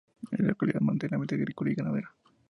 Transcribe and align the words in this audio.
Es 0.31 0.39
una 0.39 0.47
localidad 0.49 0.79
netamente 0.81 1.35
agrícola 1.35 1.71
y 1.71 1.75
ganadera. 1.75 2.11